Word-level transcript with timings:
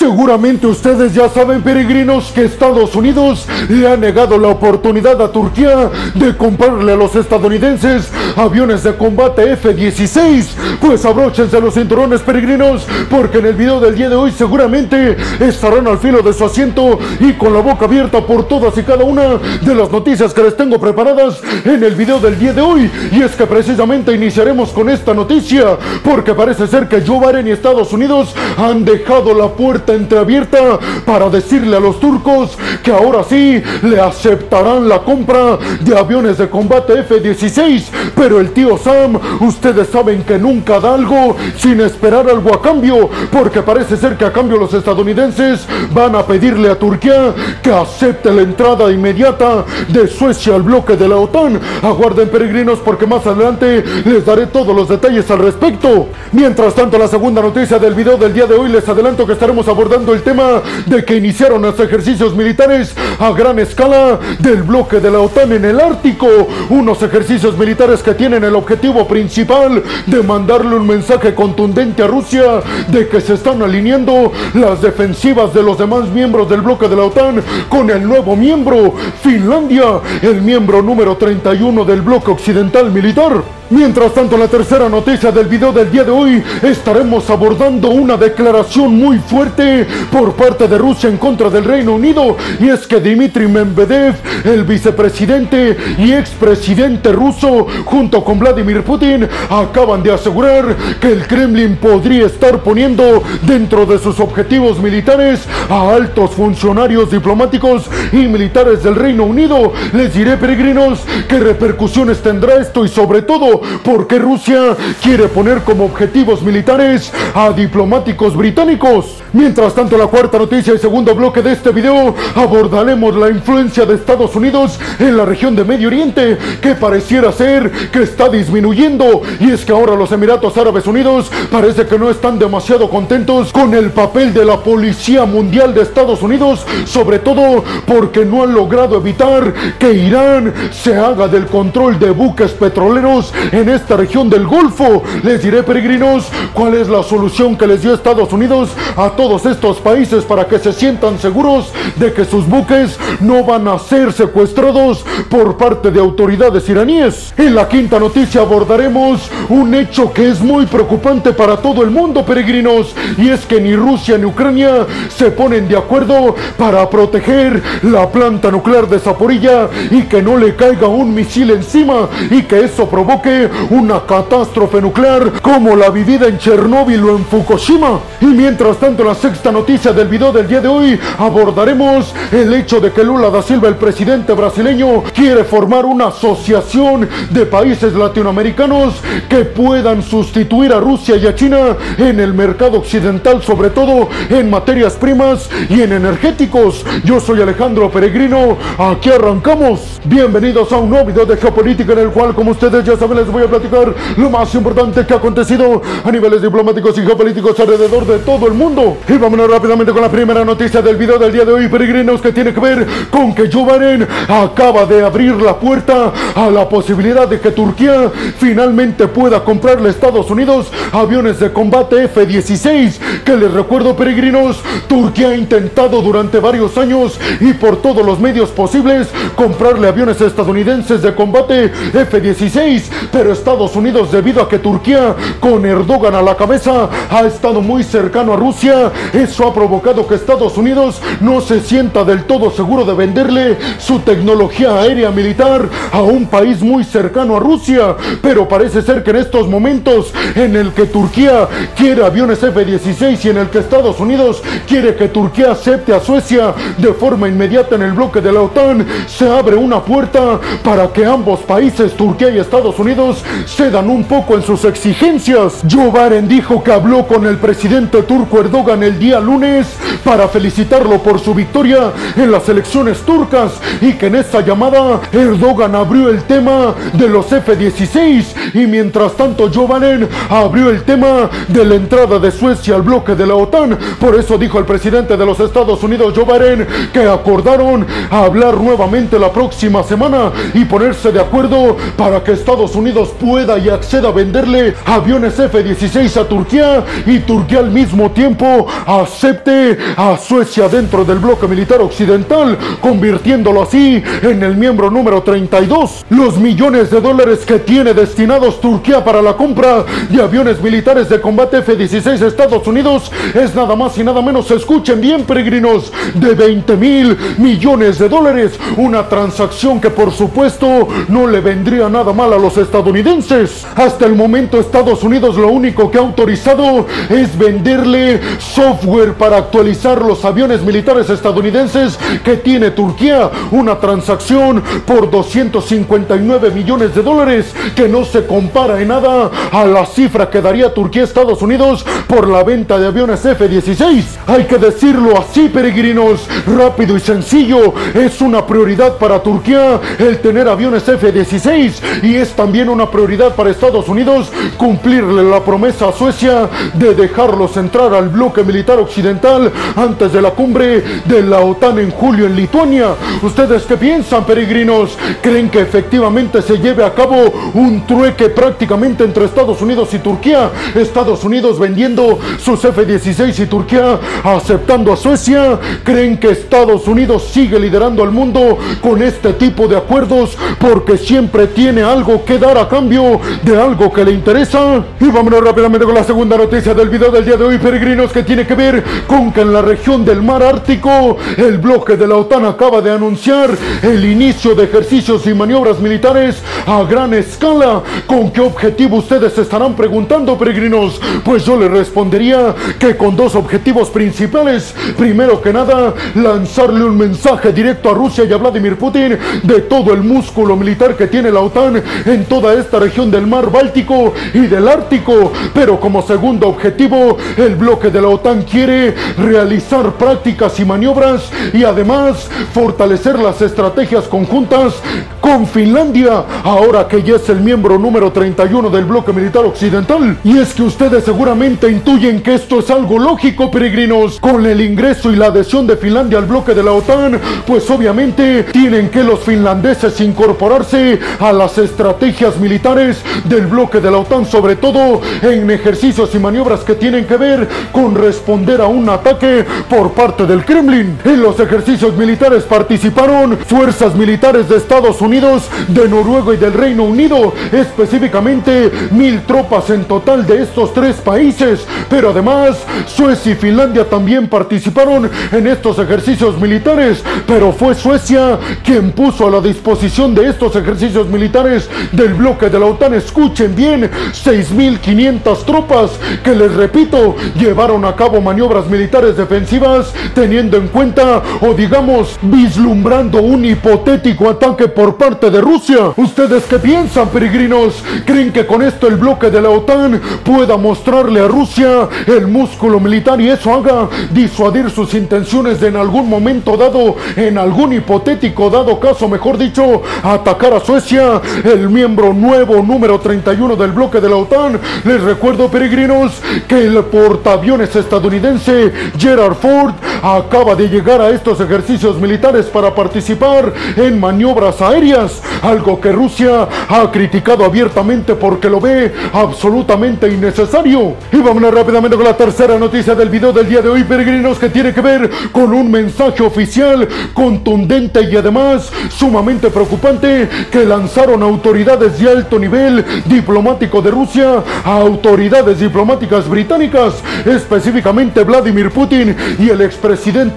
Seguramente 0.00 0.66
ustedes 0.66 1.12
ya 1.12 1.28
saben, 1.28 1.60
peregrinos, 1.60 2.32
que 2.32 2.46
Estados 2.46 2.96
Unidos 2.96 3.46
le 3.68 3.86
ha 3.86 3.98
negado 3.98 4.38
la 4.38 4.48
oportunidad 4.48 5.20
a 5.20 5.30
Turquía 5.30 5.90
de 6.14 6.34
comprarle 6.38 6.92
a 6.92 6.96
los 6.96 7.14
estadounidenses 7.16 8.10
aviones 8.34 8.82
de 8.82 8.96
combate 8.96 9.52
F-16. 9.52 10.54
Pues 10.80 11.04
abróchense 11.04 11.60
los 11.60 11.74
cinturones, 11.74 12.22
peregrinos, 12.22 12.86
porque 13.10 13.40
en 13.40 13.46
el 13.46 13.54
video 13.56 13.78
del 13.78 13.94
día 13.94 14.08
de 14.08 14.16
hoy 14.16 14.32
seguramente 14.32 15.18
estarán 15.38 15.86
al 15.86 15.98
filo 15.98 16.22
de 16.22 16.32
su 16.32 16.46
asiento 16.46 16.98
y 17.20 17.34
con 17.34 17.52
la 17.52 17.60
boca 17.60 17.84
abierta 17.84 18.24
por 18.26 18.48
todas 18.48 18.78
y 18.78 18.82
cada 18.82 19.04
una 19.04 19.36
de 19.60 19.74
las 19.74 19.90
noticias 19.90 20.32
que 20.32 20.44
les 20.44 20.56
tengo 20.56 20.80
preparadas 20.80 21.42
en 21.66 21.84
el 21.84 21.94
video 21.94 22.18
del 22.20 22.38
día 22.38 22.54
de 22.54 22.62
hoy. 22.62 22.90
Y 23.12 23.20
es 23.20 23.32
que 23.32 23.44
precisamente 23.44 24.14
iniciaremos 24.14 24.70
con 24.70 24.88
esta 24.88 25.12
noticia, 25.12 25.76
porque 26.02 26.32
parece 26.32 26.66
ser 26.66 26.88
que 26.88 27.02
Joe 27.06 27.18
Biden 27.18 27.48
y 27.48 27.50
Estados 27.50 27.92
Unidos 27.92 28.34
han 28.56 28.82
dejado 28.86 29.34
la 29.34 29.48
puerta 29.48 29.89
entreabierta 29.94 30.78
para 31.04 31.28
decirle 31.28 31.76
a 31.76 31.80
los 31.80 32.00
turcos 32.00 32.56
que 32.82 32.92
ahora 32.92 33.24
sí 33.24 33.62
le 33.82 34.00
aceptarán 34.00 34.88
la 34.88 35.00
compra 35.00 35.58
de 35.80 35.98
aviones 35.98 36.38
de 36.38 36.48
combate 36.48 37.00
F-16. 37.00 37.84
Pero 38.14 38.40
el 38.40 38.52
tío 38.52 38.78
Sam, 38.78 39.18
ustedes 39.40 39.88
saben 39.88 40.22
que 40.22 40.38
nunca 40.38 40.80
da 40.80 40.94
algo 40.94 41.36
sin 41.56 41.80
esperar 41.80 42.28
algo 42.28 42.54
a 42.54 42.62
cambio, 42.62 43.08
porque 43.30 43.62
parece 43.62 43.96
ser 43.96 44.16
que 44.16 44.24
a 44.24 44.32
cambio 44.32 44.56
los 44.56 44.72
estadounidenses 44.74 45.66
van 45.92 46.14
a 46.14 46.24
pedirle 46.24 46.70
a 46.70 46.78
Turquía 46.78 47.34
que 47.62 47.72
acepte 47.72 48.32
la 48.32 48.42
entrada 48.42 48.90
inmediata 48.90 49.64
de 49.88 50.06
Suecia 50.06 50.54
al 50.54 50.62
bloque 50.62 50.96
de 50.96 51.08
la 51.08 51.16
OTAN. 51.16 51.60
Aguarden 51.82 52.28
peregrinos 52.28 52.78
porque 52.78 53.06
más 53.06 53.26
adelante 53.26 53.84
les 54.04 54.24
daré 54.24 54.46
todos 54.46 54.74
los 54.74 54.88
detalles 54.88 55.30
al 55.30 55.38
respecto. 55.38 56.08
Mientras 56.32 56.74
tanto, 56.74 56.98
la 56.98 57.08
segunda 57.08 57.42
noticia 57.42 57.78
del 57.78 57.94
video 57.94 58.16
del 58.16 58.32
día 58.32 58.46
de 58.46 58.54
hoy 58.54 58.68
les 58.68 58.88
adelanto 58.88 59.26
que 59.26 59.32
estaremos 59.32 59.66
abordando 59.66 59.79
el 59.80 60.22
tema 60.22 60.62
de 60.84 61.04
que 61.06 61.16
iniciaron 61.16 61.62
los 61.62 61.80
ejercicios 61.80 62.34
militares 62.34 62.94
a 63.18 63.30
gran 63.32 63.58
escala 63.58 64.18
del 64.38 64.62
bloque 64.62 65.00
de 65.00 65.10
la 65.10 65.20
OTAN 65.20 65.52
en 65.52 65.64
el 65.64 65.80
Ártico. 65.80 66.26
Unos 66.68 67.02
ejercicios 67.02 67.56
militares 67.56 68.02
que 68.02 68.12
tienen 68.12 68.44
el 68.44 68.54
objetivo 68.56 69.08
principal 69.08 69.82
de 70.04 70.22
mandarle 70.22 70.76
un 70.76 70.86
mensaje 70.86 71.34
contundente 71.34 72.02
a 72.02 72.08
Rusia 72.08 72.60
de 72.88 73.08
que 73.08 73.22
se 73.22 73.34
están 73.34 73.62
alineando 73.62 74.32
las 74.52 74.82
defensivas 74.82 75.54
de 75.54 75.62
los 75.62 75.78
demás 75.78 76.08
miembros 76.10 76.48
del 76.50 76.60
bloque 76.60 76.86
de 76.86 76.96
la 76.96 77.04
OTAN 77.04 77.42
con 77.70 77.88
el 77.88 78.06
nuevo 78.06 78.36
miembro, 78.36 78.94
Finlandia, 79.22 80.00
el 80.20 80.42
miembro 80.42 80.82
número 80.82 81.16
31 81.16 81.86
del 81.86 82.02
bloque 82.02 82.30
occidental 82.30 82.90
militar. 82.90 83.59
Mientras 83.70 84.12
tanto, 84.12 84.36
la 84.36 84.48
tercera 84.48 84.88
noticia 84.88 85.30
del 85.30 85.46
video 85.46 85.72
del 85.72 85.92
día 85.92 86.02
de 86.02 86.10
hoy 86.10 86.42
estaremos 86.60 87.30
abordando 87.30 87.90
una 87.90 88.16
declaración 88.16 88.96
muy 88.96 89.20
fuerte 89.20 89.86
por 90.10 90.32
parte 90.32 90.66
de 90.66 90.76
Rusia 90.76 91.08
en 91.08 91.16
contra 91.16 91.48
del 91.48 91.62
Reino 91.62 91.94
Unido 91.94 92.36
y 92.58 92.68
es 92.68 92.84
que 92.84 92.98
Dmitry 92.98 93.46
Medvedev, 93.46 94.16
el 94.42 94.64
vicepresidente 94.64 95.76
y 95.98 96.10
expresidente 96.10 97.12
ruso, 97.12 97.68
junto 97.84 98.24
con 98.24 98.40
Vladimir 98.40 98.82
Putin, 98.82 99.28
acaban 99.48 100.02
de 100.02 100.14
asegurar 100.14 100.76
que 101.00 101.12
el 101.12 101.28
Kremlin 101.28 101.76
podría 101.76 102.26
estar 102.26 102.64
poniendo 102.64 103.22
dentro 103.42 103.86
de 103.86 104.00
sus 104.00 104.18
objetivos 104.18 104.80
militares 104.80 105.46
a 105.68 105.94
altos 105.94 106.32
funcionarios 106.32 107.08
diplomáticos 107.12 107.88
y 108.10 108.26
militares 108.26 108.82
del 108.82 108.96
Reino 108.96 109.22
Unido. 109.22 109.72
Les 109.92 110.12
diré, 110.12 110.36
peregrinos, 110.36 111.02
qué 111.28 111.38
repercusiones 111.38 112.20
tendrá 112.20 112.56
esto 112.56 112.84
y 112.84 112.88
sobre 112.88 113.22
todo 113.22 113.59
porque 113.84 114.18
Rusia 114.18 114.76
quiere 115.02 115.28
poner 115.28 115.62
como 115.62 115.84
objetivos 115.84 116.42
militares 116.42 117.12
a 117.34 117.50
diplomáticos 117.52 118.36
británicos. 118.36 119.22
Mientras 119.32 119.74
tanto, 119.74 119.96
la 119.96 120.06
cuarta 120.06 120.38
noticia 120.38 120.74
y 120.74 120.78
segundo 120.78 121.14
bloque 121.14 121.42
de 121.42 121.52
este 121.52 121.70
video 121.70 122.14
abordaremos 122.34 123.14
la 123.16 123.28
influencia 123.28 123.86
de 123.86 123.94
Estados 123.94 124.34
Unidos 124.34 124.78
en 124.98 125.16
la 125.16 125.24
región 125.24 125.54
de 125.54 125.64
Medio 125.64 125.88
Oriente, 125.88 126.36
que 126.60 126.74
pareciera 126.74 127.30
ser 127.32 127.70
que 127.92 128.02
está 128.02 128.28
disminuyendo. 128.28 129.22
Y 129.38 129.50
es 129.50 129.64
que 129.64 129.72
ahora 129.72 129.94
los 129.94 130.12
Emiratos 130.12 130.56
Árabes 130.56 130.86
Unidos 130.86 131.30
parece 131.50 131.86
que 131.86 131.98
no 131.98 132.10
están 132.10 132.38
demasiado 132.38 132.90
contentos 132.90 133.52
con 133.52 133.74
el 133.74 133.90
papel 133.90 134.34
de 134.34 134.44
la 134.44 134.58
Policía 134.58 135.24
Mundial 135.24 135.74
de 135.74 135.82
Estados 135.82 136.22
Unidos, 136.22 136.66
sobre 136.86 137.18
todo 137.18 137.64
porque 137.86 138.24
no 138.24 138.42
han 138.42 138.52
logrado 138.52 138.96
evitar 138.96 139.52
que 139.78 139.92
Irán 139.92 140.52
se 140.72 140.96
haga 140.96 141.28
del 141.28 141.46
control 141.46 141.98
de 141.98 142.10
buques 142.10 142.52
petroleros 142.52 143.32
en 143.52 143.68
esta 143.68 143.96
región 143.96 144.30
del 144.30 144.46
Golfo. 144.46 145.02
Les 145.22 145.42
diré, 145.42 145.62
peregrinos, 145.62 146.28
cuál 146.54 146.74
es 146.74 146.88
la 146.88 147.02
solución 147.02 147.56
que 147.56 147.66
les 147.66 147.82
dio 147.82 147.94
Estados 147.94 148.32
Unidos 148.32 148.70
a 148.96 149.10
todos 149.10 149.46
estos 149.46 149.78
países 149.78 150.24
para 150.24 150.46
que 150.46 150.58
se 150.58 150.72
sientan 150.72 151.18
seguros 151.18 151.72
de 151.96 152.12
que 152.12 152.24
sus 152.24 152.46
buques 152.46 152.98
no 153.20 153.44
van 153.44 153.68
a 153.68 153.78
ser 153.78 154.12
secuestrados 154.12 155.04
por 155.28 155.56
parte 155.56 155.90
de 155.90 156.00
autoridades 156.00 156.68
iraníes. 156.68 157.32
En 157.36 157.54
la 157.54 157.68
quinta 157.68 157.98
noticia 157.98 158.42
abordaremos 158.42 159.30
un 159.48 159.74
hecho 159.74 160.12
que 160.12 160.28
es 160.28 160.40
muy 160.40 160.66
preocupante 160.66 161.32
para 161.32 161.56
todo 161.56 161.82
el 161.82 161.90
mundo, 161.90 162.24
peregrinos, 162.24 162.94
y 163.16 163.28
es 163.28 163.46
que 163.46 163.60
ni 163.60 163.74
Rusia 163.74 164.18
ni 164.18 164.24
Ucrania 164.24 164.86
se 165.08 165.30
ponen 165.30 165.68
de 165.68 165.76
acuerdo 165.76 166.34
para 166.56 166.88
proteger 166.88 167.62
la 167.82 168.08
planta 168.10 168.50
nuclear 168.50 168.88
de 168.88 168.98
Zaporilla 168.98 169.68
y 169.90 170.02
que 170.02 170.22
no 170.22 170.36
le 170.36 170.56
caiga 170.56 170.88
un 170.88 171.14
misil 171.14 171.50
encima 171.50 172.08
y 172.30 172.42
que 172.42 172.64
eso 172.64 172.88
provoque 172.88 173.39
una 173.70 174.04
catástrofe 174.06 174.80
nuclear 174.80 175.40
como 175.40 175.76
la 175.76 175.90
vivida 175.90 176.26
en 176.26 176.38
Chernóbil 176.38 177.02
o 177.04 177.16
en 177.16 177.24
Fukushima. 177.24 178.00
Y 178.20 178.26
mientras 178.26 178.78
tanto, 178.78 179.04
la 179.04 179.14
sexta 179.14 179.52
noticia 179.52 179.92
del 179.92 180.08
video 180.08 180.32
del 180.32 180.48
día 180.48 180.60
de 180.60 180.68
hoy 180.68 180.98
abordaremos 181.18 182.14
el 182.32 182.52
hecho 182.54 182.80
de 182.80 182.92
que 182.92 183.04
Lula 183.04 183.30
da 183.30 183.42
Silva, 183.42 183.68
el 183.68 183.76
presidente 183.76 184.32
brasileño, 184.32 185.02
quiere 185.14 185.44
formar 185.44 185.84
una 185.84 186.08
asociación 186.08 187.08
de 187.30 187.46
países 187.46 187.94
latinoamericanos 187.94 188.94
que 189.28 189.44
puedan 189.44 190.02
sustituir 190.02 190.72
a 190.72 190.80
Rusia 190.80 191.16
y 191.16 191.26
a 191.26 191.34
China 191.34 191.76
en 191.98 192.20
el 192.20 192.34
mercado 192.34 192.78
occidental, 192.78 193.42
sobre 193.42 193.70
todo 193.70 194.08
en 194.28 194.50
materias 194.50 194.94
primas 194.94 195.48
y 195.68 195.82
en 195.82 195.92
energéticos. 195.92 196.84
Yo 197.04 197.20
soy 197.20 197.42
Alejandro 197.42 197.90
Peregrino, 197.90 198.56
aquí 198.78 199.10
arrancamos. 199.10 200.00
Bienvenidos 200.04 200.72
a 200.72 200.78
un 200.78 200.90
nuevo 200.90 201.06
video 201.06 201.26
de 201.26 201.36
geopolítica 201.36 201.92
en 201.92 202.00
el 202.00 202.10
cual, 202.10 202.34
como 202.34 202.52
ustedes 202.52 202.84
ya 202.84 202.96
saben, 202.96 203.18
les 203.20 203.30
voy 203.30 203.42
a 203.42 203.46
platicar 203.46 203.94
lo 204.16 204.30
más 204.30 204.54
importante 204.54 205.04
que 205.04 205.12
ha 205.12 205.18
acontecido 205.18 205.82
a 206.04 206.10
niveles 206.10 206.40
diplomáticos 206.40 206.96
y 206.98 207.02
geopolíticos 207.02 207.58
alrededor 207.60 208.06
de 208.06 208.18
todo 208.20 208.46
el 208.46 208.54
mundo. 208.54 208.96
Y 209.08 209.18
vámonos 209.18 209.50
rápidamente 209.50 209.92
con 209.92 210.00
la 210.00 210.10
primera 210.10 210.44
noticia 210.44 210.80
del 210.80 210.96
video 210.96 211.18
del 211.18 211.32
día 211.32 211.44
de 211.44 211.52
hoy, 211.52 211.68
peregrinos, 211.68 212.20
que 212.20 212.32
tiene 212.32 212.54
que 212.54 212.60
ver 212.60 212.86
con 213.10 213.34
que 213.34 213.50
Joe 213.50 213.64
Biden 213.64 214.08
acaba 214.28 214.86
de 214.86 215.04
abrir 215.04 215.34
la 215.36 215.58
puerta 215.58 216.12
a 216.34 216.50
la 216.50 216.68
posibilidad 216.68 217.28
de 217.28 217.40
que 217.40 217.50
Turquía 217.50 218.10
finalmente 218.38 219.06
pueda 219.06 219.44
comprarle 219.44 219.88
a 219.88 219.90
Estados 219.90 220.30
Unidos 220.30 220.70
aviones 220.92 221.38
de 221.40 221.52
combate 221.52 222.04
F-16, 222.04 223.22
que 223.24 223.36
les 223.36 223.52
recuerdo, 223.52 223.96
peregrinos, 223.96 224.60
Turquía 224.88 225.28
ha 225.28 225.36
intentado 225.36 226.00
durante 226.00 226.38
varios 226.38 226.76
años 226.78 227.18
y 227.40 227.52
por 227.52 227.82
todos 227.82 228.04
los 228.04 228.18
medios 228.18 228.50
posibles 228.50 229.08
comprarle 229.36 229.88
aviones 229.88 230.20
estadounidenses 230.20 231.02
de 231.02 231.14
combate 231.14 231.64
F-16, 231.92 233.09
pero 233.12 233.32
Estados 233.32 233.76
Unidos, 233.76 234.12
debido 234.12 234.42
a 234.42 234.48
que 234.48 234.58
Turquía, 234.58 235.14
con 235.40 235.64
Erdogan 235.64 236.14
a 236.14 236.22
la 236.22 236.36
cabeza, 236.36 236.88
ha 237.10 237.20
estado 237.22 237.60
muy 237.60 237.82
cercano 237.82 238.34
a 238.34 238.36
Rusia, 238.36 238.92
eso 239.12 239.46
ha 239.46 239.54
provocado 239.54 240.06
que 240.06 240.14
Estados 240.14 240.56
Unidos 240.56 241.00
no 241.20 241.40
se 241.40 241.60
sienta 241.60 242.04
del 242.04 242.24
todo 242.24 242.50
seguro 242.50 242.84
de 242.84 242.94
venderle 242.94 243.58
su 243.78 244.00
tecnología 244.00 244.80
aérea 244.80 245.10
militar 245.10 245.68
a 245.92 246.02
un 246.02 246.26
país 246.26 246.62
muy 246.62 246.84
cercano 246.84 247.36
a 247.36 247.40
Rusia. 247.40 247.96
Pero 248.22 248.48
parece 248.48 248.82
ser 248.82 249.02
que 249.02 249.10
en 249.10 249.16
estos 249.16 249.48
momentos 249.48 250.12
en 250.34 250.56
el 250.56 250.72
que 250.72 250.86
Turquía 250.86 251.48
quiere 251.76 252.04
aviones 252.04 252.42
F-16 252.42 253.24
y 253.24 253.28
en 253.28 253.38
el 253.38 253.50
que 253.50 253.58
Estados 253.58 254.00
Unidos 254.00 254.42
quiere 254.66 254.94
que 254.94 255.08
Turquía 255.08 255.52
acepte 255.52 255.94
a 255.94 256.00
Suecia 256.00 256.54
de 256.78 256.92
forma 256.92 257.28
inmediata 257.28 257.74
en 257.74 257.82
el 257.82 257.92
bloque 257.92 258.20
de 258.20 258.32
la 258.32 258.42
OTAN, 258.42 258.86
se 259.06 259.30
abre 259.30 259.56
una 259.56 259.82
puerta 259.82 260.40
para 260.62 260.88
que 260.92 261.04
ambos 261.04 261.40
países, 261.40 261.94
Turquía 261.94 262.30
y 262.30 262.38
Estados 262.38 262.78
Unidos, 262.78 262.99
cedan 263.46 263.88
un 263.88 264.04
poco 264.04 264.34
en 264.34 264.42
sus 264.42 264.64
exigencias. 264.64 265.62
Joe 265.70 265.90
Biden 265.90 266.28
dijo 266.28 266.62
que 266.62 266.72
habló 266.72 267.06
con 267.06 267.26
el 267.26 267.38
presidente 267.38 268.02
turco 268.02 268.40
Erdogan 268.40 268.82
el 268.82 268.98
día 268.98 269.20
lunes 269.20 269.66
para 270.04 270.28
felicitarlo 270.28 271.02
por 271.02 271.20
su 271.20 271.34
victoria 271.34 271.92
en 272.16 272.30
las 272.30 272.48
elecciones 272.48 272.98
turcas 273.00 273.52
y 273.80 273.94
que 273.94 274.06
en 274.06 274.16
esa 274.16 274.40
llamada 274.40 275.00
Erdogan 275.12 275.74
abrió 275.74 276.08
el 276.08 276.22
tema 276.24 276.74
de 276.92 277.08
los 277.08 277.32
F-16 277.32 278.54
y 278.54 278.66
mientras 278.66 279.14
tanto 279.14 279.50
Joe 279.52 279.66
Biden 279.66 280.08
abrió 280.28 280.70
el 280.70 280.82
tema 280.82 281.30
de 281.48 281.64
la 281.64 281.74
entrada 281.74 282.18
de 282.18 282.30
Suecia 282.30 282.74
al 282.74 282.82
bloque 282.82 283.14
de 283.14 283.26
la 283.26 283.34
OTAN. 283.34 283.78
Por 283.98 284.14
eso 284.18 284.38
dijo 284.38 284.58
el 284.58 284.64
presidente 284.64 285.16
de 285.16 285.26
los 285.26 285.40
Estados 285.40 285.82
Unidos 285.82 286.12
Joe 286.14 286.24
Biden 286.24 286.66
que 286.92 287.06
acordaron 287.06 287.86
hablar 288.10 288.56
nuevamente 288.56 289.18
la 289.18 289.32
próxima 289.32 289.82
semana 289.82 290.32
y 290.54 290.64
ponerse 290.64 291.12
de 291.12 291.20
acuerdo 291.20 291.76
para 291.96 292.22
que 292.22 292.32
Estados 292.32 292.74
Unidos 292.74 292.89
Pueda 292.90 293.56
y 293.56 293.68
acceda 293.68 294.08
a 294.08 294.12
venderle 294.12 294.74
aviones 294.84 295.38
F-16 295.38 296.16
a 296.20 296.24
Turquía 296.24 296.84
y 297.06 297.20
Turquía 297.20 297.60
al 297.60 297.70
mismo 297.70 298.10
tiempo 298.10 298.66
acepte 298.84 299.78
a 299.96 300.18
Suecia 300.18 300.68
dentro 300.68 301.04
del 301.04 301.20
bloque 301.20 301.46
militar 301.46 301.80
occidental, 301.80 302.58
convirtiéndolo 302.80 303.62
así 303.62 304.02
en 304.22 304.42
el 304.42 304.56
miembro 304.56 304.90
número 304.90 305.22
32. 305.22 306.04
Los 306.10 306.36
millones 306.36 306.90
de 306.90 307.00
dólares 307.00 307.44
que 307.46 307.60
tiene 307.60 307.94
destinados 307.94 308.60
Turquía 308.60 309.04
para 309.04 309.22
la 309.22 309.34
compra 309.34 309.84
de 310.08 310.20
aviones 310.20 310.60
militares 310.60 311.08
de 311.08 311.20
combate 311.20 311.58
F-16 311.58 312.20
Estados 312.26 312.66
Unidos 312.66 313.12
es 313.34 313.54
nada 313.54 313.76
más 313.76 313.96
y 313.98 314.02
nada 314.02 314.20
menos, 314.20 314.50
escuchen 314.50 315.00
bien 315.00 315.22
peregrinos, 315.22 315.92
de 316.14 316.34
20 316.34 316.76
mil 316.76 317.16
millones 317.38 318.00
de 318.00 318.08
dólares. 318.08 318.58
Una 318.76 319.08
transacción 319.08 319.80
que 319.80 319.90
por 319.90 320.10
supuesto 320.10 320.88
no 321.08 321.28
le 321.28 321.40
vendría 321.40 321.88
nada 321.88 322.12
mal 322.12 322.32
a 322.32 322.38
los 322.38 322.56
estadounidenses. 322.80 323.66
Hasta 323.76 324.06
el 324.06 324.14
momento 324.14 324.58
Estados 324.58 325.02
Unidos 325.02 325.36
lo 325.36 325.48
único 325.48 325.90
que 325.90 325.98
ha 325.98 326.00
autorizado 326.00 326.86
es 327.10 327.36
venderle 327.36 328.20
software 328.38 329.12
para 329.14 329.36
actualizar 329.36 330.00
los 330.00 330.24
aviones 330.24 330.62
militares 330.62 331.10
estadounidenses 331.10 331.98
que 332.24 332.38
tiene 332.38 332.70
Turquía. 332.70 333.30
Una 333.50 333.78
transacción 333.78 334.62
por 334.86 335.10
259 335.10 336.50
millones 336.52 336.94
de 336.94 337.02
dólares 337.02 337.54
que 337.76 337.86
no 337.86 338.02
se 338.06 338.24
compara 338.24 338.80
en 338.80 338.88
nada 338.88 339.30
a 339.52 339.66
la 339.66 339.84
cifra 339.84 340.30
que 340.30 340.40
daría 340.40 340.72
Turquía 340.72 341.02
a 341.02 341.04
Estados 341.04 341.42
Unidos 341.42 341.84
por 342.08 342.28
la 342.28 342.42
venta 342.42 342.78
de 342.78 342.86
aviones 342.86 343.26
F-16. 343.26 344.04
Hay 344.26 344.44
que 344.44 344.56
decirlo 344.56 345.18
así, 345.18 345.50
peregrinos, 345.50 346.26
rápido 346.46 346.96
y 346.96 347.00
sencillo. 347.00 347.74
Es 347.92 348.22
una 348.22 348.46
prioridad 348.46 348.96
para 348.96 349.22
Turquía 349.22 349.78
el 349.98 350.18
tener 350.20 350.48
aviones 350.48 350.88
F-16 350.88 352.04
y 352.04 352.14
es 352.16 352.32
también 352.32 352.69
una 352.70 352.90
prioridad 352.90 353.34
para 353.34 353.50
Estados 353.50 353.88
Unidos 353.88 354.30
cumplirle 354.56 355.22
la 355.22 355.44
promesa 355.44 355.88
a 355.88 355.92
Suecia 355.92 356.48
de 356.74 356.94
dejarlos 356.94 357.56
entrar 357.56 357.92
al 357.94 358.08
bloque 358.08 358.42
militar 358.42 358.78
occidental 358.78 359.52
antes 359.76 360.12
de 360.12 360.22
la 360.22 360.30
cumbre 360.30 360.82
de 361.04 361.22
la 361.22 361.40
OTAN 361.40 361.78
en 361.78 361.90
julio 361.90 362.26
en 362.26 362.36
Lituania. 362.36 362.94
¿Ustedes 363.22 363.64
qué 363.64 363.76
piensan, 363.76 364.24
peregrinos? 364.24 364.96
¿Creen 365.22 365.50
que 365.50 365.60
efectivamente 365.60 366.42
se 366.42 366.58
lleve 366.58 366.84
a 366.84 366.94
cabo 366.94 367.16
un 367.54 367.86
trueque 367.86 368.28
prácticamente 368.28 369.04
entre 369.04 369.24
Estados 369.24 369.60
Unidos 369.62 369.92
y 369.94 369.98
Turquía? 369.98 370.50
Estados 370.74 371.24
Unidos 371.24 371.58
vendiendo 371.58 372.18
sus 372.38 372.64
F-16 372.64 373.42
y 373.42 373.46
Turquía 373.46 373.98
aceptando 374.22 374.92
a 374.92 374.96
Suecia. 374.96 375.58
¿Creen 375.84 376.18
que 376.18 376.30
Estados 376.30 376.86
Unidos 376.86 377.28
sigue 377.32 377.58
liderando 377.58 378.02
al 378.02 378.10
mundo 378.10 378.58
con 378.80 379.02
este 379.02 379.32
tipo 379.34 379.66
de 379.68 379.76
acuerdos 379.76 380.36
porque 380.58 380.96
siempre 380.96 381.46
tiene 381.46 381.82
algo 381.82 382.24
que 382.24 382.38
dar 382.38 382.58
cambio 382.68 383.20
de 383.42 383.60
algo 383.60 383.92
que 383.92 384.04
le 384.04 384.12
interesa? 384.12 384.84
Y 385.00 385.06
vámonos 385.06 385.42
rápidamente 385.42 385.86
con 385.86 385.94
la 385.94 386.04
segunda 386.04 386.36
noticia 386.36 386.74
del 386.74 386.88
video 386.88 387.10
del 387.10 387.24
día 387.24 387.36
de 387.36 387.44
hoy, 387.44 387.58
peregrinos, 387.58 388.12
que 388.12 388.22
tiene 388.22 388.46
que 388.46 388.54
ver 388.54 388.84
con 389.06 389.32
que 389.32 389.40
en 389.40 389.52
la 389.52 389.62
región 389.62 390.04
del 390.04 390.22
mar 390.22 390.42
Ártico 390.42 391.16
el 391.36 391.58
bloque 391.58 391.96
de 391.96 392.06
la 392.06 392.16
OTAN 392.16 392.44
acaba 392.44 392.80
de 392.80 392.90
anunciar 392.90 393.50
el 393.82 394.04
inicio 394.04 394.54
de 394.54 394.64
ejercicios 394.64 395.26
y 395.26 395.34
maniobras 395.34 395.80
militares 395.80 396.42
a 396.66 396.82
gran 396.84 397.14
escala. 397.14 397.82
¿Con 398.06 398.30
qué 398.30 398.40
objetivo 398.40 398.98
ustedes 398.98 399.36
estarán 399.38 399.74
preguntando, 399.74 400.36
peregrinos? 400.38 401.00
Pues 401.24 401.44
yo 401.44 401.58
les 401.58 401.70
respondería 401.70 402.54
que 402.78 402.96
con 402.96 403.16
dos 403.16 403.34
objetivos 403.34 403.90
principales. 403.90 404.74
Primero 404.96 405.40
que 405.40 405.52
nada, 405.52 405.94
lanzarle 406.14 406.84
un 406.84 406.96
mensaje 406.96 407.52
directo 407.52 407.90
a 407.90 407.94
Rusia 407.94 408.24
y 408.24 408.32
a 408.32 408.36
Vladimir 408.36 408.76
Putin 408.76 409.18
de 409.42 409.60
todo 409.62 409.92
el 409.92 410.02
músculo 410.02 410.56
militar 410.56 410.96
que 410.96 411.06
tiene 411.06 411.30
la 411.30 411.40
OTAN 411.40 411.82
en 412.06 412.24
toda 412.24 412.49
esta 412.54 412.78
región 412.78 413.10
del 413.10 413.26
mar 413.26 413.50
Báltico 413.50 414.14
y 414.34 414.46
del 414.46 414.68
Ártico. 414.68 415.32
Pero 415.54 415.80
como 415.80 416.02
segundo 416.02 416.48
objetivo, 416.48 417.16
el 417.36 417.56
bloque 417.56 417.90
de 417.90 418.00
la 418.00 418.08
OTAN 418.08 418.42
quiere 418.42 418.94
realizar 419.16 419.92
prácticas 419.92 420.58
y 420.60 420.64
maniobras 420.64 421.30
y 421.52 421.64
además 421.64 422.28
fortalecer 422.52 423.18
las 423.18 423.42
estrategias 423.42 424.08
conjuntas 424.08 424.74
con 425.20 425.46
Finlandia, 425.46 426.24
ahora 426.44 426.88
que 426.88 427.02
ya 427.02 427.16
es 427.16 427.28
el 427.28 427.40
miembro 427.40 427.78
número 427.78 428.10
31 428.10 428.70
del 428.70 428.84
bloque 428.84 429.12
militar 429.12 429.44
occidental. 429.44 430.18
Y 430.24 430.38
es 430.38 430.54
que 430.54 430.62
ustedes 430.62 431.04
seguramente 431.04 431.70
intuyen 431.70 432.22
que 432.22 432.34
esto 432.34 432.60
es 432.60 432.70
algo 432.70 432.98
lógico, 432.98 433.50
peregrinos. 433.50 434.18
Con 434.20 434.44
el 434.46 434.60
ingreso 434.60 435.10
y 435.10 435.16
la 435.16 435.26
adhesión 435.26 435.66
de 435.66 435.76
Finlandia 435.76 436.18
al 436.18 436.26
bloque 436.26 436.54
de 436.54 436.62
la 436.62 436.72
OTAN, 436.72 437.20
pues 437.46 437.68
obviamente 437.70 438.44
tienen 438.44 438.88
que 438.88 439.02
los 439.02 439.20
finlandeses 439.20 440.00
incorporarse 440.00 440.98
a 441.18 441.32
las 441.32 441.58
estrategias 441.58 442.29
militares 442.38 443.02
del 443.24 443.46
bloque 443.46 443.80
de 443.80 443.90
la 443.90 443.98
OTAN, 443.98 444.26
sobre 444.26 444.56
todo 444.56 445.00
en 445.22 445.50
ejercicios 445.50 446.14
y 446.14 446.18
maniobras 446.18 446.60
que 446.60 446.74
tienen 446.74 447.06
que 447.06 447.16
ver 447.16 447.48
con 447.72 447.94
responder 447.94 448.60
a 448.60 448.66
un 448.66 448.88
ataque 448.88 449.44
por 449.68 449.92
parte 449.92 450.26
del 450.26 450.44
Kremlin. 450.44 450.98
En 451.04 451.22
los 451.22 451.38
ejercicios 451.40 451.96
militares 451.96 452.44
participaron 452.44 453.38
fuerzas 453.38 453.94
militares 453.94 454.48
de 454.48 454.56
Estados 454.56 455.00
Unidos, 455.00 455.48
de 455.68 455.88
Noruega 455.88 456.34
y 456.34 456.36
del 456.36 456.52
Reino 456.52 456.84
Unido, 456.84 457.32
específicamente 457.52 458.70
mil 458.90 459.22
tropas 459.22 459.70
en 459.70 459.84
total 459.84 460.26
de 460.26 460.42
estos 460.42 460.72
tres 460.74 460.96
países, 460.96 461.66
pero 461.88 462.10
además 462.10 462.58
Suecia 462.86 463.32
y 463.32 463.34
Finlandia 463.34 463.88
también 463.88 464.28
participaron 464.28 465.10
en 465.32 465.46
estos 465.46 465.78
ejercicios 465.78 466.40
militares, 466.40 467.02
pero 467.26 467.52
fue 467.52 467.74
Suecia 467.74 468.38
quien 468.64 468.92
puso 468.92 469.26
a 469.26 469.30
la 469.30 469.40
disposición 469.40 470.14
de 470.14 470.28
estos 470.28 470.54
ejercicios 470.56 471.08
militares 471.08 471.68
del 471.92 472.14
bloque 472.20 472.50
de 472.50 472.58
la 472.58 472.66
OTAN, 472.66 472.92
escuchen 472.92 473.56
bien, 473.56 473.90
6.500 474.12 475.44
tropas 475.46 475.92
que 476.22 476.34
les 476.34 476.52
repito, 476.52 477.16
llevaron 477.34 477.86
a 477.86 477.96
cabo 477.96 478.20
maniobras 478.20 478.66
militares 478.68 479.16
defensivas 479.16 479.94
teniendo 480.14 480.58
en 480.58 480.68
cuenta 480.68 481.22
o 481.40 481.54
digamos 481.54 482.18
vislumbrando 482.20 483.22
un 483.22 483.46
hipotético 483.46 484.28
ataque 484.28 484.68
por 484.68 484.98
parte 484.98 485.30
de 485.30 485.40
Rusia. 485.40 485.92
¿Ustedes 485.96 486.44
qué 486.44 486.58
piensan, 486.58 487.08
peregrinos? 487.08 487.82
¿Creen 488.04 488.32
que 488.32 488.46
con 488.46 488.60
esto 488.60 488.86
el 488.86 488.96
bloque 488.96 489.30
de 489.30 489.40
la 489.40 489.48
OTAN 489.48 489.98
pueda 490.22 490.58
mostrarle 490.58 491.20
a 491.20 491.28
Rusia 491.28 491.88
el 492.06 492.26
músculo 492.26 492.80
militar 492.80 493.18
y 493.18 493.30
eso 493.30 493.54
haga 493.54 493.88
disuadir 494.12 494.68
sus 494.68 494.92
intenciones 494.92 495.58
de 495.58 495.70
en 495.70 495.76
algún 495.76 496.08
momento 496.08 496.56
dado, 496.56 496.96
en 497.16 497.38
algún 497.38 497.72
hipotético 497.72 498.50
dado 498.50 498.78
caso, 498.78 499.08
mejor 499.08 499.38
dicho, 499.38 499.82
atacar 500.02 500.52
a 500.52 500.60
Suecia, 500.60 501.20
el 501.44 501.70
miembro 501.70 502.09
nuevo 502.12 502.62
número 502.62 502.98
31 503.00 503.56
del 503.56 503.72
bloque 503.72 504.00
de 504.00 504.08
la 504.08 504.16
OTAN? 504.16 504.60
Les 504.84 505.00
recuerdo, 505.02 505.50
peregrinos, 505.50 506.20
que 506.48 506.66
el 506.66 506.84
portaaviones 506.84 507.74
estadounidense 507.74 508.72
Gerard 508.96 509.34
Ford 509.34 509.74
acaba 510.02 510.54
de 510.54 510.68
llegar 510.68 511.00
a 511.00 511.10
estos 511.10 511.40
ejercicios 511.40 512.00
militares 512.00 512.46
para 512.46 512.74
participar 512.74 513.52
en 513.76 514.00
maniobras 514.00 514.60
aéreas, 514.60 515.22
algo 515.42 515.80
que 515.80 515.92
Rusia 515.92 516.48
ha 516.68 516.90
criticado 516.90 517.44
abiertamente 517.44 518.14
porque 518.14 518.48
lo 518.48 518.60
ve 518.60 518.92
absolutamente 519.12 520.08
innecesario. 520.08 520.94
Y 521.12 521.16
vámonos 521.18 521.54
rápidamente 521.54 521.96
con 521.96 522.06
la 522.06 522.16
tercera 522.16 522.58
noticia 522.58 522.94
del 522.94 523.08
video 523.08 523.32
del 523.32 523.48
día 523.48 523.62
de 523.62 523.68
hoy, 523.68 523.84
peregrinos, 523.84 524.38
que 524.38 524.48
tiene 524.48 524.72
que 524.72 524.80
ver 524.80 525.10
con 525.32 525.52
un 525.52 525.70
mensaje 525.70 526.22
oficial 526.22 526.88
contundente 527.12 528.02
y 528.02 528.16
además 528.16 528.70
sumamente 528.88 529.50
preocupante 529.50 530.28
que 530.50 530.64
lanzaron 530.64 531.22
autoridades 531.22 531.98
de 531.98 532.10
alto 532.10 532.38
nivel 532.38 532.84
diplomático 533.06 533.82
de 533.82 533.90
Rusia 533.90 534.42
a 534.64 534.76
autoridades 534.76 535.60
diplomáticas 535.60 536.28
británicas, 536.28 537.02
específicamente 537.24 538.24
Vladimir 538.24 538.70
Putin 538.70 539.14
y 539.38 539.48
el 539.50 539.60
expresidente 539.60 539.89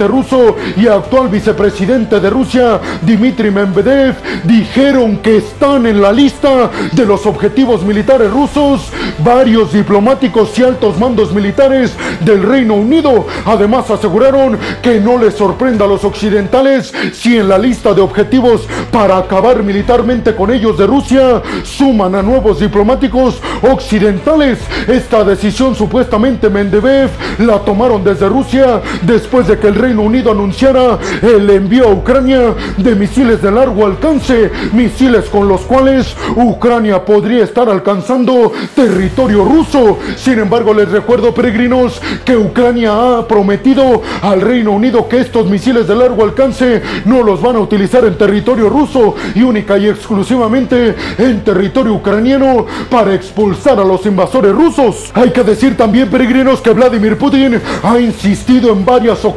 ruso 0.07 0.55
y 0.77 0.87
actual 0.87 1.29
vicepresidente 1.29 2.19
de 2.19 2.29
Rusia, 2.29 2.79
Dmitry 3.01 3.51
Medvedev, 3.51 4.15
dijeron 4.43 5.17
que 5.17 5.37
están 5.37 5.85
en 5.85 6.01
la 6.01 6.11
lista 6.11 6.69
de 6.91 7.05
los 7.05 7.25
objetivos 7.25 7.83
militares 7.83 8.31
rusos 8.31 8.91
varios 9.19 9.73
diplomáticos 9.73 10.57
y 10.57 10.63
altos 10.63 10.99
mandos 10.99 11.33
militares 11.33 11.93
del 12.21 12.43
Reino 12.43 12.75
Unido. 12.75 13.25
Además 13.45 13.89
aseguraron 13.89 14.57
que 14.81 14.99
no 14.99 15.17
les 15.17 15.35
sorprenda 15.35 15.85
a 15.85 15.87
los 15.87 16.03
occidentales 16.03 16.93
si 17.13 17.37
en 17.37 17.49
la 17.49 17.57
lista 17.57 17.93
de 17.93 18.01
objetivos 18.01 18.67
para 18.91 19.17
acabar 19.17 19.63
militarmente 19.63 20.35
con 20.35 20.51
ellos 20.51 20.77
de 20.77 20.87
Rusia 20.87 21.41
suman 21.63 22.15
a 22.15 22.21
nuevos 22.21 22.59
diplomáticos 22.59 23.41
occidentales. 23.61 24.59
Esta 24.87 25.23
decisión 25.23 25.75
supuestamente 25.75 26.49
Mendebev 26.49 27.09
la 27.39 27.59
tomaron 27.59 28.03
desde 28.03 28.27
Rusia 28.27 28.81
después 29.01 29.42
de 29.47 29.59
que 29.59 29.67
el 29.67 29.75
Reino 29.75 30.01
Unido 30.01 30.31
anunciara 30.31 30.97
el 31.21 31.49
envío 31.49 31.87
a 31.87 31.91
Ucrania 31.91 32.53
de 32.77 32.95
misiles 32.95 33.41
de 33.41 33.51
largo 33.51 33.85
alcance, 33.85 34.49
misiles 34.71 35.25
con 35.25 35.47
los 35.47 35.61
cuales 35.61 36.15
Ucrania 36.35 37.03
podría 37.03 37.43
estar 37.43 37.69
alcanzando 37.69 38.51
territorio 38.75 39.43
ruso. 39.43 39.99
Sin 40.15 40.39
embargo, 40.39 40.73
les 40.73 40.89
recuerdo, 40.89 41.33
peregrinos, 41.33 42.01
que 42.23 42.37
Ucrania 42.37 42.93
ha 42.93 43.27
prometido 43.27 44.01
al 44.21 44.41
Reino 44.41 44.71
Unido 44.71 45.07
que 45.07 45.19
estos 45.19 45.49
misiles 45.49 45.87
de 45.87 45.95
largo 45.95 46.23
alcance 46.23 46.81
no 47.05 47.23
los 47.23 47.41
van 47.41 47.57
a 47.57 47.59
utilizar 47.59 48.05
en 48.05 48.17
territorio 48.17 48.69
ruso 48.69 49.15
y 49.35 49.43
única 49.43 49.77
y 49.77 49.87
exclusivamente 49.87 50.95
en 51.17 51.43
territorio 51.43 51.93
ucraniano 51.93 52.65
para 52.89 53.13
expulsar 53.13 53.79
a 53.79 53.83
los 53.83 54.05
invasores 54.05 54.53
rusos. 54.53 55.11
Hay 55.13 55.31
que 55.31 55.43
decir 55.43 55.75
también, 55.75 56.09
peregrinos, 56.09 56.61
que 56.61 56.71
Vladimir 56.71 57.17
Putin 57.17 57.59
ha 57.83 57.99
insistido 57.99 58.71
en 58.71 58.85
varias 58.85 59.23
ocasiones 59.25 59.32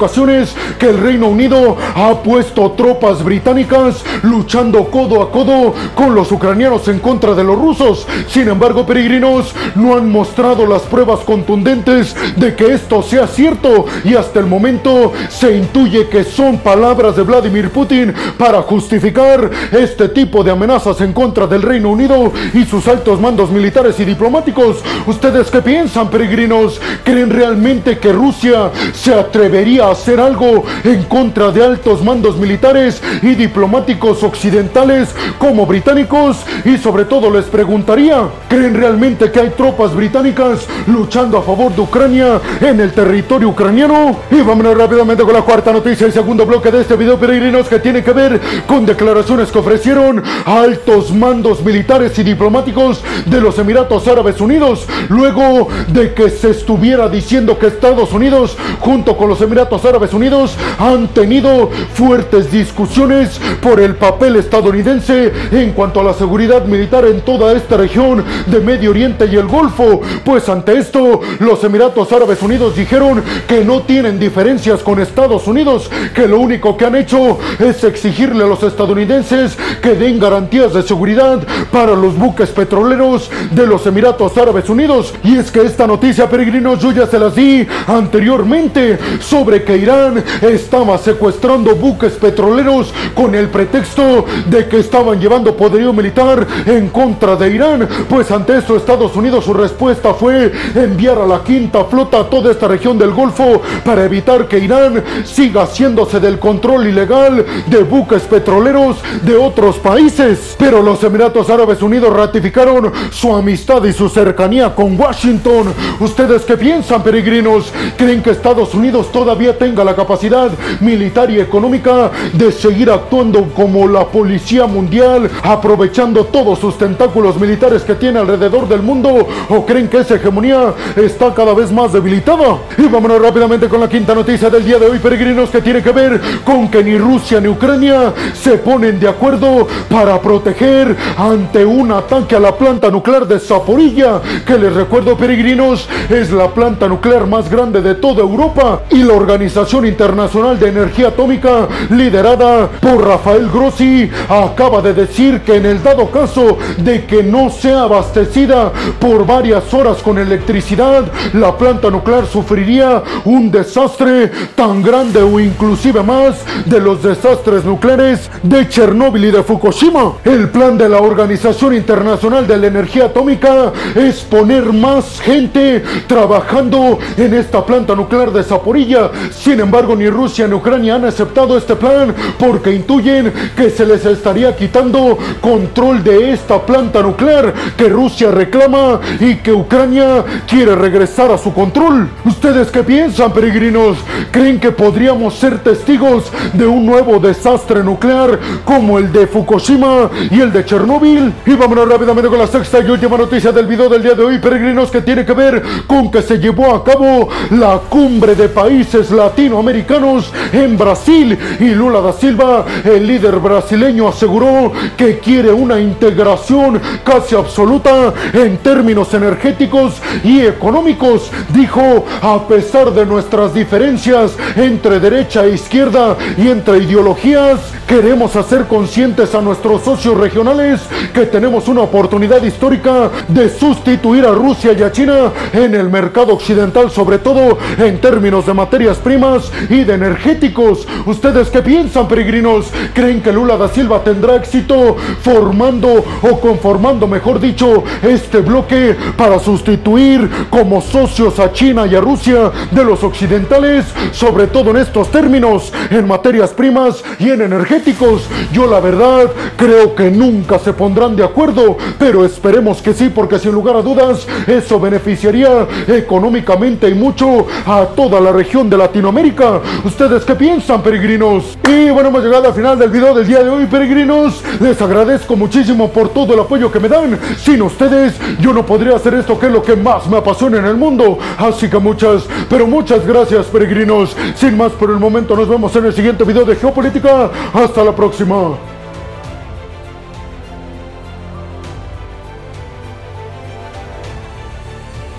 que 0.79 0.89
el 0.89 0.99
Reino 0.99 1.29
Unido 1.29 1.77
ha 1.95 2.23
puesto 2.23 2.73
tropas 2.73 3.25
británicas 3.25 4.05
luchando 4.23 4.91
codo 4.91 5.23
a 5.23 5.31
codo 5.31 5.75
con 5.95 6.15
los 6.15 6.31
ucranianos 6.33 6.89
en 6.89 6.99
contra 6.99 7.35
de 7.35 7.45
los 7.45 7.59
rusos. 7.59 8.07
Sin 8.29 8.49
embargo, 8.49 8.85
peregrinos, 8.85 9.55
no 9.75 9.97
han 9.97 10.11
mostrado 10.11 10.67
las 10.67 10.83
pruebas 10.83 11.21
contundentes 11.21 12.15
de 12.37 12.55
que 12.55 12.75
esto 12.75 13.03
sea 13.03 13.27
cierto 13.27 13.87
y 14.05 14.15
hasta 14.15 14.41
el 14.41 14.47
momento 14.47 15.13
se 15.29 15.57
intuye 15.57 16.09
que 16.09 16.25
son 16.25 16.59
palabras 16.59 17.17
de 17.17 17.23
Vladimir 17.23 17.71
Putin 17.71 18.13
para 18.37 18.63
justificar 18.63 19.51
este 19.73 20.09
tipo 20.09 20.45
de 20.45 20.51
amenazas 20.51 21.01
en 21.01 21.13
contra 21.13 21.47
del 21.47 21.63
Reino 21.63 21.91
Unido 21.91 22.33
y 22.53 22.65
sus 22.65 22.87
altos 22.87 23.21
mandos 23.21 23.51
militares 23.51 23.99
y 24.01 24.05
diplomáticos. 24.05 24.79
¿Ustedes 25.07 25.51
qué 25.51 25.63
piensan, 25.63 26.11
peregrinos? 26.11 26.81
¿Creen 27.05 27.31
realmente 27.31 27.99
que 27.99 28.13
Rusia 28.13 28.71
se 28.93 29.15
atrevería 29.15 29.86
hacer 29.91 30.21
algo 30.21 30.65
en 30.85 31.03
contra 31.05 31.51
de 31.51 31.65
altos 31.65 32.03
mandos 32.03 32.37
militares 32.37 33.03
y 33.23 33.35
diplomáticos 33.35 34.23
occidentales 34.23 35.15
como 35.39 35.67
británicos? 35.67 36.45
Y 36.65 36.79
sobre 36.79 37.05
todo 37.05 37.31
les 37.31 37.47
preguntaría, 37.47 38.29
¿creen 38.49 38.75
realmente 38.75 39.31
que 39.31 39.41
hay 39.41 39.51
tropas 39.51 39.95
británicas 39.95 40.67
luchando 40.87 41.39
a 41.39 41.43
favor 41.43 41.75
de 41.75 41.81
Ucrania 41.81 42.41
en 42.61 42.81
el 42.81 42.93
territorio 42.93 43.49
ucraniano? 43.49 44.17
Y 44.31 44.41
vámonos 44.41 44.77
rápidamente 44.77 45.25
con 45.25 45.35
la 45.35 45.43
cuarta 45.43 45.73
noticia, 45.73 46.07
el 46.07 46.13
segundo 46.13 46.47
bloque 46.47 46.71
de 46.71 46.81
este 46.81 46.97
video, 46.97 47.19
peregrinos, 47.19 47.69
que 47.69 47.79
tiene 47.79 48.03
que 48.03 48.13
ver 48.13 48.41
con 48.67 48.87
declaraciones 48.87 49.51
que 49.51 49.59
ofrecieron 49.59 50.23
altos 50.45 51.13
mandos 51.13 51.63
militares 51.63 52.19
y 52.19 52.23
diplomáticos 52.23 53.03
de 53.27 53.41
los 53.41 53.59
Emiratos 53.59 54.07
Árabes 54.09 54.41
Unidos, 54.41 54.87
luego 55.09 55.69
de 55.89 56.15
que 56.15 56.31
se 56.31 56.51
estuviera 56.51 57.09
diciendo 57.09 57.59
que 57.59 57.67
Estados 57.67 58.13
Unidos, 58.13 58.57
junto 58.81 59.17
con 59.17 59.29
los 59.29 59.41
Emiratos 59.41 59.76
Árabes 59.85 60.13
Unidos, 60.15 60.57
han 60.79 61.09
tenido 61.09 61.71
fuertes 61.95 62.51
discusiones 62.51 63.41
por 63.61 63.81
el 63.81 63.97
papel 63.97 64.37
estadounidense 64.37 65.33
en 65.53 65.73
cuanto 65.73 66.01
a 66.01 66.05
la 66.05 66.15
seguridad 66.15 66.65
militar 66.65 67.05
en 67.05 67.21
toda 67.21 67.53
esta 67.53 67.77
región 67.77 68.25
de 68.47 68.61
Medio 68.61 68.91
Oriente 68.91 69.27
y 69.27 69.37
el 69.37 69.47
Golfo. 69.47 70.01
Pues 70.25 70.49
ante 70.49 70.79
esto, 70.79 71.21
los 71.41 71.63
Emiratos 71.65 72.13
Árabes 72.13 72.43
Unidos 72.43 72.77
dijeron 72.77 73.23
que 73.47 73.65
no 73.65 73.83
tienen 73.83 74.19
diferencias 74.19 74.83
con 74.83 75.01
Estados 75.01 75.47
Unidos, 75.47 75.91
que 76.15 76.29
lo 76.29 76.41
único 76.41 76.77
que 76.77 76.87
han 76.87 76.97
hecho 76.97 77.39
es 77.59 77.85
exigirle 77.85 78.45
a 78.45 78.47
los 78.47 78.63
estadounidenses 78.63 79.57
que 79.83 79.95
den 79.95 80.19
garantías 80.19 80.73
de 80.73 80.83
seguridad 80.83 81.41
para 81.71 81.95
los 81.95 82.17
buques 82.17 82.51
petroleros 82.51 83.31
de 83.51 83.67
los 83.67 83.87
Emiratos 83.87 84.37
Árabes 84.37 84.69
Unidos. 84.69 85.15
Y 85.23 85.37
es 85.37 85.51
que 85.51 85.63
esta 85.63 85.87
noticia, 85.87 86.29
peregrinos, 86.29 86.81
yo 86.81 86.93
ya 86.93 87.07
se 87.07 87.19
las 87.19 87.35
di 87.35 87.67
anteriormente 87.87 88.99
sobre 89.21 89.63
que 89.67 89.77
Irán 89.77 90.25
estaba 90.41 90.97
secuestrando 90.97 91.75
buques 91.75 92.15
petroleros 92.15 92.95
con 93.15 93.35
el 93.35 93.49
pretexto 93.49 94.25
de 94.49 94.67
que 94.67 94.79
estaban 94.79 95.21
llevando 95.21 95.55
poderío 95.55 95.93
militar 95.93 96.47
en 96.65 96.89
contra 96.89 97.37
de 97.37 97.51
Irán. 97.51 97.89
Pues 98.09 98.31
ante 98.31 98.57
esto 98.57 98.77
Estados 98.77 99.15
Unidos 99.17 99.45
su 99.45 99.53
respuesta 99.53 100.15
fue 100.15 100.53
enviar 100.75 101.19
a 101.19 101.27
la 101.27 101.43
quinta 101.43 101.85
flota 101.85 102.21
a 102.21 102.31
toda 102.31 102.53
esta 102.53 102.69
región 102.69 102.97
del 102.97 103.11
Golfo 103.11 103.61
para 103.85 104.05
evitar 104.05 104.49
que 104.49 104.59
Irán 104.59 105.03
siga 105.25 105.65
haciéndose 105.65 106.21
del 106.21 106.39
control 106.39 106.87
ilegal 106.87 107.45
de 107.67 107.83
buques 107.83 108.23
petroleros 108.23 108.97
de 109.23 109.37
otros 109.37 109.77
países. 109.77 110.55
Pero 110.59 110.81
los 110.81 111.03
Emiratos 111.03 111.51
Árabes 111.51 111.83
Unidos 111.83 112.15
ratificaron 112.15 112.93
su 113.11 113.35
amistad 113.35 113.85
y 113.85 113.93
su 113.93 114.09
cercanía 114.09 114.75
con 114.75 114.99
Washington. 114.99 115.75
¿Ustedes 115.99 116.43
qué 116.43 116.57
piensan, 116.57 117.03
peregrinos? 117.03 117.73
¿Creen 117.97 118.23
que 118.23 118.31
Estados 118.31 118.73
Unidos 118.75 119.11
todavía 119.11 119.46
tenga 119.55 119.85
la 119.85 119.95
capacidad 119.95 120.51
militar 120.81 121.31
y 121.31 121.41
económica 121.41 122.11
de 122.33 122.53
seguir 122.53 122.91
actuando 122.91 123.45
como 123.55 123.89
la 123.89 124.07
policía 124.07 124.67
mundial, 124.67 125.31
aprovechando 125.43 126.25
todos 126.25 126.59
sus 126.59 126.79
tentáculos 126.79 127.39
militares 127.39 127.83
que 127.83 127.95
tiene 127.95 128.19
alrededor 128.19 128.69
del 128.69 128.83
mundo? 128.83 129.27
¿O 129.49 129.67
creen 129.67 129.89
que 129.89 129.99
esa 129.99 130.17
hegemonía 130.17 130.75
está 130.97 131.33
cada 131.35 131.55
vez 131.55 131.73
más 131.73 131.93
debilitada? 131.93 132.59
Y 132.79 132.83
vámonos 132.83 133.21
rápidamente 133.21 133.69
con 133.69 133.81
la 133.81 133.89
quinta 133.89 134.15
noticia 134.15 134.51
del 134.51 134.65
día 134.65 134.79
de 134.79 134.87
hoy, 134.87 134.99
peregrinos, 134.99 135.51
que 135.51 135.63
tiene 135.63 135.83
que 135.83 135.93
ver 135.93 136.21
con 136.45 136.69
que 136.69 136.83
ni 136.83 136.99
Rusia 136.99 137.41
ni 137.41 137.49
Ucrania 137.49 138.13
se 138.35 138.59
ponen 138.59 138.99
de 139.01 139.09
acuerdo 139.09 139.67
para 139.91 140.21
proteger 140.21 140.97
ante 141.17 141.65
un 141.65 141.93
ataque 141.93 142.37
a 142.37 142.41
la 142.41 142.57
planta 142.57 142.91
nuclear 142.91 143.27
de 143.27 143.39
Zaporilla, 143.39 144.21
que 144.47 144.59
les 144.59 144.75
recuerdo, 144.75 145.17
peregrinos, 145.17 145.89
es 146.09 146.31
la 146.31 146.49
planta 146.49 146.89
nuclear 146.89 147.27
más 147.27 147.51
grande 147.51 147.81
de 147.81 147.95
toda 147.95 148.23
Europa 148.23 148.83
y 148.91 149.03
la 149.03 149.15
Organización 149.37 149.85
Internacional 149.85 150.59
de 150.59 150.69
Energía 150.71 151.09
Atómica, 151.09 151.69
liderada 151.91 152.71
por 152.81 153.07
Rafael 153.07 153.51
Grossi, 153.51 154.11
acaba 154.31 154.81
de 154.81 154.95
decir 154.95 155.43
que 155.43 155.57
en 155.57 155.67
el 155.67 155.83
dado 155.83 156.11
caso 156.11 156.57
de 156.79 157.05
que 157.05 157.23
no 157.23 157.51
sea 157.51 157.83
abastecida 157.83 158.73
por 158.99 159.27
varias 159.27 159.75
horas 159.75 159.99
con 159.99 160.17
electricidad, 160.17 161.05
la 161.35 161.55
planta 161.55 161.91
nuclear 161.91 162.25
sufriría 162.25 163.03
un 163.27 163.51
desastre 163.51 164.33
tan 164.55 164.81
grande 164.83 165.21
o 165.21 165.39
inclusive 165.39 166.03
más 166.03 166.43
de 166.65 166.81
los 166.81 167.03
desastres 167.03 167.63
nucleares 167.63 168.31
de 168.43 168.67
Chernóbil 168.71 169.27
y 169.27 169.31
de 169.33 169.43
Fukushima. 169.43 170.15
El 170.25 170.49
plan 170.49 170.79
de 170.79 170.89
la 170.89 171.03
Organización 171.03 171.75
Internacional 171.75 172.47
de 172.47 172.57
la 172.57 172.69
Energía 172.69 173.05
Atómica 173.05 173.71
es 173.95 174.21
poner 174.21 174.73
más 174.73 175.21
gente 175.21 175.85
trabajando 176.07 176.99
en 177.19 177.35
esta 177.35 177.67
planta 177.67 177.95
nuclear 177.95 178.33
de 178.33 178.43
Zaporilla. 178.43 179.11
Sin 179.31 179.61
embargo, 179.61 179.97
ni 179.97 180.09
Rusia 180.09 180.47
ni 180.47 180.55
Ucrania 180.55 180.97
han 180.97 181.05
aceptado 181.05 181.57
este 181.57 181.77
plan 181.77 182.15
porque 182.39 182.73
intuyen 182.73 183.33
que 183.57 183.71
se 183.71 183.87
les 183.87 184.05
estaría 184.05 184.55
quitando 184.57 185.19
control 185.41 186.03
de 186.03 186.33
esta 186.33 186.65
planta 186.65 187.03
nuclear 187.03 187.53
que 187.77 187.89
Rusia 187.89 188.31
reclama 188.31 189.01
y 189.21 189.37
que 189.37 189.53
Ucrania 189.53 190.25
quiere 190.47 190.75
regresar 190.75 191.31
a 191.31 191.39
su 191.39 191.53
control. 191.53 192.09
¿Ustedes 192.25 192.71
qué 192.71 192.83
piensan, 192.83 193.33
peregrinos? 193.33 193.99
¿Creen 194.31 194.61
que 194.61 194.73
podríamos 194.73 195.35
ser 195.35 195.59
testigos 195.59 196.25
de 196.53 196.67
un 196.67 196.87
nuevo 196.87 197.19
desastre 197.19 197.83
nuclear 197.83 198.39
como 198.65 198.99
el 198.99 199.13
de 199.13 199.27
Fukushima 199.27 200.11
y 200.31 200.41
el 200.41 200.53
de 200.53 200.65
Chernóbil? 200.65 201.33
Y 201.47 201.55
vámonos 201.55 201.89
rápidamente 201.89 202.29
con 202.29 202.39
la 202.39 202.47
sexta 202.47 202.81
y 202.81 202.91
última 202.91 203.17
noticia 203.17 203.53
del 203.53 203.67
video 203.67 203.89
del 203.89 204.03
día 204.03 204.15
de 204.15 204.25
hoy, 204.25 204.39
peregrinos, 204.39 204.91
que 204.91 205.01
tiene 205.01 205.25
que 205.25 205.33
ver 205.33 205.63
con 205.87 206.11
que 206.11 206.23
se 206.23 206.39
llevó 206.39 206.75
a 206.75 206.85
cabo 206.85 207.29
la 207.51 207.79
cumbre 207.89 208.35
de 208.35 208.49
países 208.49 209.11
latinoamericanos 209.17 210.33
en 210.53 210.77
Brasil 210.77 211.39
y 211.59 211.75
Lula 211.75 212.01
da 212.01 212.13
Silva, 212.13 212.65
el 212.85 213.07
líder 213.07 213.37
brasileño, 213.37 214.09
aseguró 214.09 214.73
que 214.97 215.19
quiere 215.19 215.53
una 215.53 215.81
integración 215.81 216.81
casi 217.05 217.35
absoluta 217.35 218.13
en 218.33 218.59
términos 218.59 219.13
energéticos 219.15 219.95
y 220.23 220.41
económicos. 220.41 221.31
Dijo, 221.49 222.05
a 222.23 222.47
pesar 222.47 222.93
de 222.93 223.07
nuestras 223.07 223.55
diferencias 223.55 224.37
entre 224.57 225.01
derecha 225.01 225.45
e 225.45 225.55
izquierda 225.55 226.17
y 226.37 226.49
entre 226.49 226.79
ideologías, 226.79 227.61
queremos 227.87 228.35
hacer 228.37 228.67
conscientes 228.67 229.35
a 229.35 229.41
nuestros 229.41 229.83
socios 229.83 230.17
regionales 230.19 230.81
que 231.15 231.27
tenemos 231.27 231.69
una 231.69 231.83
oportunidad 231.83 232.43
histórica 232.43 233.11
de 233.29 233.49
sustituir 233.49 234.25
a 234.27 234.33
Rusia 234.33 234.73
y 234.73 234.83
a 234.83 234.93
China 234.93 235.33
en 235.53 235.75
el 235.75 235.89
mercado 235.89 236.33
occidental, 236.33 236.91
sobre 236.91 237.19
todo 237.19 237.59
en 237.79 238.01
términos 238.01 238.47
de 238.47 238.55
materias 238.55 238.99
primas 239.07 239.53
y 239.71 239.85
de 239.85 239.95
energéticos. 239.95 240.85
¿Ustedes 241.07 241.49
qué 241.51 241.63
piensan, 241.63 242.09
peregrinos? 242.09 242.73
¿Creen 242.93 243.23
que 243.23 243.31
Lula 243.31 243.57
da 243.57 243.69
Silva 243.69 244.03
tendrá 244.03 244.35
éxito 244.35 244.97
formando 245.23 246.05
o 246.23 246.41
conformando, 246.41 247.07
mejor 247.07 247.39
dicho, 247.39 247.85
este 248.03 248.41
bloque 248.41 248.97
para 249.17 249.39
sustituir 249.39 250.29
como 250.51 250.81
socios 250.81 251.39
a 251.39 251.53
China 251.53 251.87
y 251.87 251.95
a 251.95 252.01
Rusia 252.01 252.51
de 252.73 252.85
los 252.85 253.05
occidentales, 253.05 253.85
sobre 254.11 254.49
todo 254.49 254.71
en 254.71 254.79
estos 254.79 255.09
términos, 255.13 255.73
en 255.89 256.09
materias 256.09 256.51
primas 256.51 257.05
y 257.21 257.31
en 257.31 257.43
energéticos? 257.43 258.29
Yo 258.53 258.67
la 258.67 258.81
verdad 258.81 259.31
creo 259.57 259.95
que 259.95 260.11
nunca 260.11 260.59
se 260.59 260.73
pondrán 260.73 261.15
de 261.15 261.23
acuerdo, 261.23 261.77
pero 261.97 262.25
esperemos 262.25 262.83
que 262.83 262.93
sí, 262.93 263.09
porque 263.15 263.39
sin 263.39 263.53
lugar 263.53 263.77
a 263.77 263.83
dudas 263.83 264.27
eso 264.49 264.81
beneficiaría 264.81 265.69
económicamente 265.87 266.89
y 266.89 266.95
mucho 266.95 267.47
a 267.67 267.85
toda 267.95 268.21
la 268.21 268.33
región 268.33 268.69
de 268.69 268.77
Latinoamérica 268.77 268.96
Latinoamérica. 268.97 269.61
¿Ustedes 269.85 270.25
qué 270.25 270.35
piensan, 270.35 270.83
peregrinos? 270.83 271.59
Y 271.69 271.91
bueno, 271.91 272.09
hemos 272.09 272.25
llegado 272.25 272.49
al 272.49 272.55
final 272.55 272.79
del 272.79 272.89
video 272.89 273.15
del 273.15 273.27
día 273.27 273.45
de 273.45 273.51
hoy, 273.51 273.67
peregrinos. 273.67 274.43
Les 274.59 274.81
agradezco 274.81 275.37
muchísimo 275.37 275.91
por 275.91 276.09
todo 276.09 276.33
el 276.33 276.41
apoyo 276.41 276.73
que 276.73 276.81
me 276.81 276.89
dan. 276.89 277.19
Sin 277.37 277.61
ustedes, 277.61 278.15
yo 278.41 278.55
no 278.55 278.65
podría 278.65 278.97
hacer 278.97 279.13
esto 279.13 279.39
que 279.39 279.47
es 279.47 279.53
lo 279.53 279.63
que 279.63 279.77
más 279.77 280.07
me 280.07 280.17
apasiona 280.17 280.59
en 280.61 280.65
el 280.65 280.77
mundo. 280.77 281.19
Así 281.37 281.69
que 281.69 281.79
muchas, 281.79 282.27
pero 282.49 282.67
muchas 282.67 283.07
gracias, 283.07 283.45
peregrinos. 283.47 284.17
Sin 284.35 284.57
más 284.57 284.73
por 284.73 284.89
el 284.89 284.97
momento, 284.97 285.37
nos 285.37 285.47
vemos 285.47 285.77
en 285.77 285.85
el 285.85 285.93
siguiente 285.93 286.25
video 286.25 286.47
de 286.47 286.57
Geopolítica. 286.57 287.31
Hasta 287.53 287.85
la 287.85 287.95
próxima. 287.95 288.76